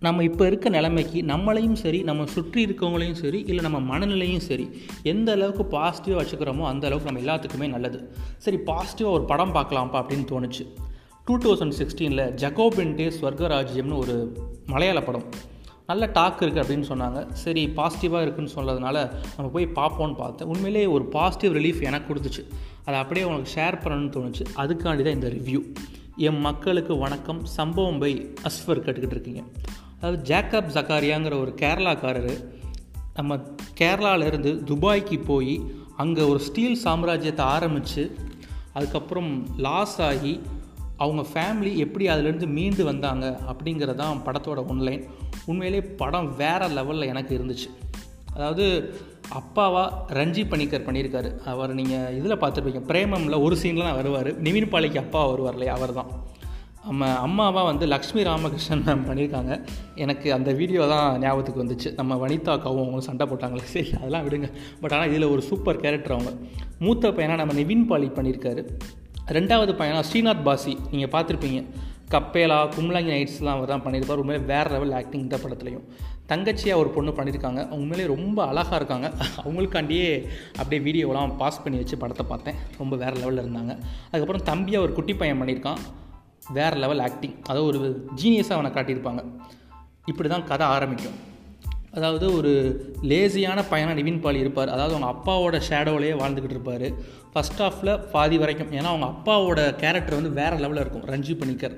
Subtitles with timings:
[0.00, 5.32] நம்ம இப்போ இருக்க நிலைமைக்கு நம்மளையும் சரி நம்ம சுற்றி இருக்கவங்களையும் சரி இல்லை நம்ம மனநிலையும் சரி எந்த
[5.32, 8.12] அளவுக்கு பாசிட்டிவாக வச்சுக்கிறோமோ அந்த அளவுக்கு நம்ம எல்லாத்துக்குமே நல்லது.
[8.36, 10.64] சரி பாசிட்டிவாக ஒரு படம் பார்க்கலாம்ப்பா அப்படின்னு தோணுச்சு.
[11.24, 14.36] டூ தௌசண்ட் சிக்ஸ்டீனில் ஜகோபென்டே ஸ்வர்கராஜ்யம்னு ஒரு
[14.66, 15.24] மலையாள படம்.
[15.86, 17.32] நல்ல டாக் இருக்குது அப்படின்னு சொன்னாங்க.
[17.32, 18.96] சரி பாசிட்டிவாக இருக்குன்னு சொன்னதுனால
[19.36, 20.48] நம்ம போய் பார்ப்போம்னு பார்த்தேன்.
[20.48, 22.44] உண்மையிலேயே ஒரு பாசிட்டிவ் ரிலீஃப் எனக்கு கொடுத்துச்சு.
[22.84, 24.44] அதை அப்படியே உனக்கு ஷேர் பண்ணணும்னு தோணுச்சு.
[24.56, 25.62] அதுக்காண்டி தான் இந்த ரிவ்யூ
[26.16, 27.44] என் மக்களுக்கு வணக்கம்.
[27.44, 29.42] சம்பவம் பை அஸ்வர் கேட்டுக்கிட்டு இருக்கீங்க.
[30.00, 32.44] அதாவது ஜேக்கப் ஜக்காரியாங்கிற ஒரு கேரளாக்காரர்
[33.14, 33.36] நம்ம
[33.80, 35.60] கேரளாவிலேருந்து துபாய்க்கு போய்
[35.96, 38.16] அங்கே ஒரு ஸ்டீல் சாம்ராஜ்யத்தை ஆரம்பித்து
[38.72, 40.40] அதுக்கப்புறம் லாஸ் ஆகி
[40.96, 45.06] அவங்க ஃபேமிலி எப்படி அதுலேருந்து மீண்டு வந்தாங்க அப்படிங்கிறதான் படத்தோட ஒன்லைன்.
[45.44, 47.70] உண்மையிலே படம் வேறு லெவலில் எனக்கு இருந்துச்சு.
[48.34, 48.94] அதாவது
[49.32, 51.38] அப்பாவா ரஞ்சி பணிக்கர் பண்ணியிருக்காரு.
[51.38, 52.82] அவர் நீங்கள் இதில் பார்த்துருப்பீங்க.
[52.88, 54.42] பிரேமமில் ஒரு சீனில் தான் வருவார்.
[54.42, 55.74] நிவின் பாலிக்கு அப்பா வருவார் இல்லையா?
[55.74, 56.10] அவர் தான்
[56.84, 59.66] நம்ம அம்மாவாக வந்து லக்ஷ்மி ராமகிருஷ்ணன் மேம் பண்ணியிருக்காங்க.
[59.94, 61.94] எனக்கு அந்த வீடியோ தான் ஞாபகத்துக்கு வந்துச்சு.
[61.94, 63.66] நம்ம வனிதாக்காவும் அவங்களும் சண்டை போட்டாங்களே.
[63.74, 64.48] சரி அதெல்லாம் விடுங்க.
[64.80, 66.32] பட் ஆனால் இதில் ஒரு சூப்பர் கேரக்டர் அவங்க.
[66.78, 68.64] மூத்த பையனாக நம்ம நிவின் பாலி பண்ணியிருக்காரு.
[69.26, 70.78] ரெண்டாவது பையனாக ஸ்ரீநாத் பாசி.
[70.90, 71.62] நீங்கள் பார்த்துருப்பீங்க.
[72.14, 74.22] கப்பேலா கும்லாங்கி நைட்ஸ்லாம் அவர் தான் பண்ணியிருப்பார்.
[74.22, 75.84] உண்மையிலே வேறு லெவல் ஆக்டிங் இந்த படத்துலையும்.
[76.28, 77.70] தங்கச்சியாக ஒரு பொண்ணு பண்ணியிருக்காங்க.
[77.70, 79.12] உண்மையிலே ரொம்ப அழகாக இருக்காங்க.
[79.44, 82.54] அவங்களுக்காண்டியே அப்படியே வீடியோலாம் பாஸ் பண்ணி வச்சு படத்தை பார்த்தேன்.
[82.78, 83.74] ரொம்ப வேறு லெவலில் இருந்தாங்க.
[84.10, 85.80] அதுக்கப்புறம் தம்பியாக ஒரு குட்டி பையன் பண்ணியிருக்கான்.
[86.52, 89.22] வேறு லெவல் ஆக்டிங் அதாவது ஒரு ஜீனியஸாக அவனை காட்டியிருப்பாங்க.
[90.06, 91.18] இப்படி தான் கதை ஆரம்பிக்கும்.
[91.92, 92.50] அதாவது ஒரு
[93.02, 94.68] லேசியான பையனாக நிவின் பால் இருப்பார்.
[94.68, 96.86] அதாவது அவங்க அப்பாவோட ஷேடோவிலேயே வாழ்ந்துக்கிட்டு இருப்பார்.
[97.32, 101.76] ஃபஸ்ட் ஆஃபில் பாதி வரைக்கும் ஏன்னா அவங்க அப்பாவோட கேரக்டர் வந்து வேறு லெவலில் இருக்கும் ரஞ்சி பணிக்கர்.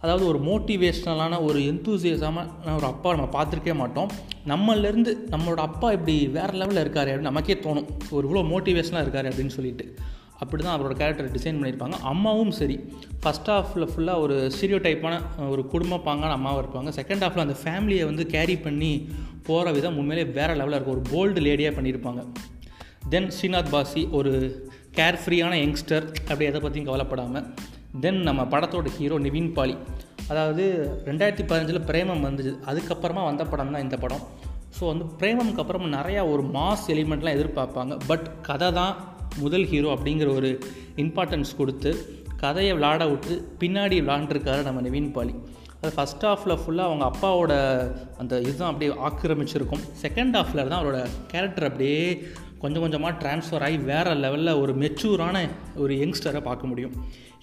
[0.00, 4.10] அதாவது ஒரு மோட்டிவேஷ்னலான ஒரு எந்தூசியஸான ஒரு அப்பா நம்ம பார்த்துருக்கே மாட்டோம்.
[4.48, 7.88] நம்மளேருந்து நம்மளோட அப்பா இப்படி வேறு லெவலில் இருக்காரு அப்படின்னு நமக்கே தோணும்.
[8.10, 9.86] ஒரு இவ்வளோ மோட்டிவேஷனாக இருக்காரு அப்படின்னு சொல்லிட்டு.
[10.42, 11.96] அப்படி தான் அவரோட கேரக்டர் டிசைன் பண்ணியிருப்பாங்க.
[12.12, 12.76] அம்மாவும் சரி.
[13.22, 15.14] ஃபஸ்ட் ஹாஃபில் ஃபுல்லாக ஒரு சீரியோ டைப்பான
[15.52, 16.90] ஒரு குடும்ப பாங்கான அம்மாவாக இருப்பாங்க.
[16.98, 18.92] செகண்ட் ஹாஃபில் அந்த ஃபேமிலியை வந்து கேரி பண்ணி
[19.48, 20.96] போகிற விதம் உண்மையிலே வேறு லெவலில் இருக்கும்.
[20.98, 22.22] ஒரு போல்டு லேடியாக பண்ணியிருப்பாங்க.
[23.14, 24.32] தென் ஸ்ரீநாத் பாசி ஒரு
[24.98, 27.46] கேர் ஃப்ரீயான யங்ஸ்டர் அப்படி எதை பற்றியும் கவலைப்படாமல்
[28.04, 29.74] தென் நம்ம படத்தோட ஹீரோ நிவின் பாலி.
[30.30, 30.64] அதாவது
[31.08, 32.52] ரெண்டாயிரத்தி பதினஞ்சில் பிரேமம் வந்துச்சு.
[32.70, 34.24] அதுக்கப்புறமா வந்த படம் தான் இந்த படம்.
[34.76, 37.94] ஸோ வந்து பிரேமம்க்கு அப்புறம் நிறையா ஒரு மாஸ் எலிமெண்ட்லாம் எதிர்பார்ப்பாங்க.
[38.10, 38.94] பட் கதை தான்
[39.38, 40.50] முதல் ஹீரோ அப்படிங்கிற ஒரு
[40.96, 41.90] இம்பார்ட்டன்ஸ் கொடுத்து
[42.36, 45.34] கதையை விளாட விட்டு பின்னாடி விளாண்டுருக்காரு நம்ம நிவின் பாலி.
[45.80, 47.52] அது ஃபஸ்ட் ஹாஃபில் ஃபுல்லாக அவங்க அப்பாவோட
[48.18, 49.82] அந்த இதுதான் அப்படியே ஆக்கிரமிச்சிருக்கும்.
[50.02, 51.00] செகண்ட் ஹாஃபில் தான் அவரோட
[51.32, 52.00] கேரக்டர் அப்படியே
[52.58, 55.36] கொஞ்சம் கொஞ்சமாக ட்ரான்ஸ்ஃபர் ஆகி வேறு லெவலில் ஒரு மெச்சூரான
[55.76, 56.94] ஒரு யங்ஸ்டரை பார்க்க முடியும்.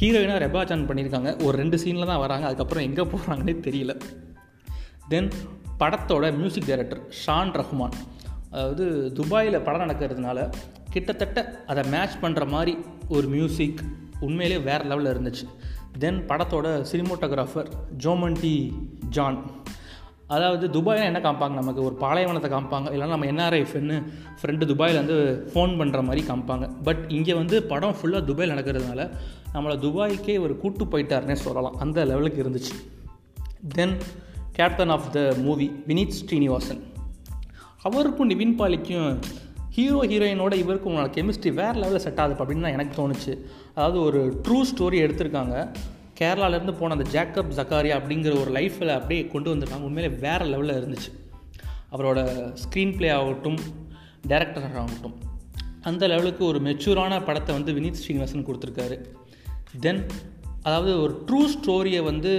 [0.00, 1.30] ஹீரோயினாக ரெபா சான் பண்ணியிருக்காங்க.
[1.44, 2.46] ஒரு ரெண்டு சீனில் தான் வராங்க.
[2.46, 3.94] அதுக்கப்புறம் எங்கே போகிறாங்கன்னே தெரியல.
[5.12, 5.30] தென்
[5.80, 7.96] படத்தோட மியூசிக் டைரக்டர் ஷான் ரஹ்மான்
[8.50, 8.84] அதாவது
[9.18, 10.38] துபாயில் படம் நடக்கிறதுனால
[10.90, 12.78] கிட்டத்தட்ட அதை மேட்ச் பண்ணுற மாதிரி
[13.08, 13.80] ஒரு மியூசிக்
[14.20, 15.48] உண்மையிலே வேறு லெவலில் இருந்துச்சு.
[15.98, 17.66] தென் படத்தோட சினிமோட்டோகிராஃபர்
[17.98, 18.72] ஜோமன்டி
[19.08, 19.50] ஜான்
[20.26, 21.52] அதாவது துபாயில் என்ன காமிப்பாங்க?
[21.52, 22.82] நமக்கு ஒரு பாலைவனத்தை காமிப்பாங்க.
[22.82, 24.02] இல்லைனா நம்ம என்ஆர்ஐஃப்னு
[24.42, 26.70] ஃப்ரெண்டு துபாயிலேருந்து ஃபோன் பண்ணுற மாதிரி காமிப்பாங்க.
[26.82, 29.10] பட் இங்கே வந்து படம் ஃபுல்லாக துபாயில் நடக்கிறதுனால
[29.52, 31.76] நம்மளை துபாய்க்கே ஒரு கூட்டு போயிட்டாருன்னே சொல்லலாம்.
[31.78, 32.90] அந்த லெவலுக்கு இருந்துச்சு.
[33.68, 33.96] Then
[34.52, 36.82] captain of the movie Vineeth Sreenivasan
[37.82, 39.18] அவருக்கும் நிவின் பாலிக்கும்
[39.78, 43.38] ஹீரோ ஹீரோயினோட இவருக்கும் உங்களோட கெமிஸ்ட்ரி வேறு லெவலில் செட் ஆகுது அப்படின்னு தான் எனக்கு தோணுச்சு.
[43.74, 45.74] அதாவது ஒரு ட்ரூ ஸ்டோரி எடுத்திருக்காங்க.
[46.20, 51.12] கேரளாலேருந்து போன அந்த ஜேக்கப் ஜக்காரியா அப்படிங்கிற ஒரு லைஃப்பில் அப்படியே கொண்டு வந்திருக்காங்க உண்மையிலே வேறு லெவலில் இருந்துச்சு.
[51.92, 52.18] அவரோட
[52.54, 53.58] ஸ்க்ரீன் ப்ளே ஆகட்டும்
[54.28, 55.14] டேரக்டர் ஆகட்டும்
[55.82, 59.04] அந்த லெவலுக்கு ஒரு மெச்சூரான படத்தை வந்து வினீத் ஸ்ரீனிவாசன் கொடுத்துருக்காரு.
[59.80, 60.06] தென்
[60.68, 62.30] அதாவது ஒரு ட்ரூ ஸ்டோரியை வந்து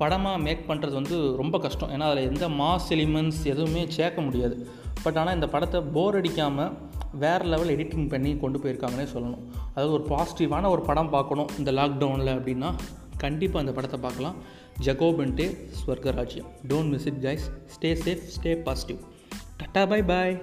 [0.00, 1.92] படமாக மேக் பண்ணுறது வந்து ரொம்ப கஷ்டம்.
[1.96, 4.56] ஏன்னா அதில் எந்த மாஸ் எலிமெண்ட்ஸ் எதுவுமே சேர்க்க முடியாது.
[5.04, 6.74] பட் ஆனால் இந்த படத்தை போர் அடிக்காமல்
[7.22, 9.44] வேறு லெவல் எடிட்டிங் பண்ணி கொண்டு போயிருக்காங்கன்னே சொல்லணும்.
[9.72, 12.70] அதாவது ஒரு பாசிட்டிவான ஒரு படம் பார்க்கணும் இந்த லாக்டவுனில் அப்படின்னா
[13.24, 14.36] கண்டிப்பாக அந்த படத்தை பார்க்கலாம்.
[14.86, 15.48] Jacobinte
[15.80, 19.00] Swargarajyam don't miss it guys stay safe stay positive
[19.60, 20.34] tata bye bye